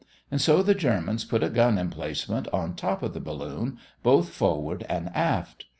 And 0.31 0.41
so 0.41 0.63
the 0.63 0.73
Germans 0.73 1.25
put 1.25 1.43
a 1.43 1.49
gun 1.49 1.77
emplacement 1.77 2.47
on 2.51 2.73
top 2.73 3.03
of 3.03 3.13
the 3.13 3.19
balloon 3.19 3.77
both 4.01 4.29
forward 4.29 4.83
and 4.89 5.15
aft. 5.15 5.65